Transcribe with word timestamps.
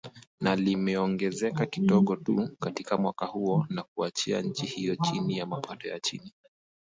na 0.39 0.55
limeongezeka 0.55 1.65
kidogo 1.65 2.15
tu 2.15 2.49
katika 2.59 2.97
mwaka 2.97 3.25
huo 3.25 3.65
na 3.69 3.83
kuiacha 3.83 4.41
nchi 4.41 4.65
hiyo 4.65 4.95
chini 4.95 5.37
ya 5.37 5.45
mapato 5.45 5.87
ya 5.87 5.99
chini 5.99 6.33